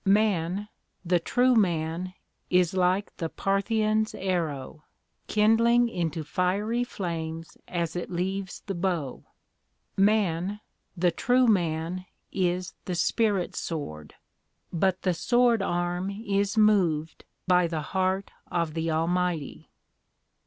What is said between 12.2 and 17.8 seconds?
is the Spirit sword, but the sword arm is moved by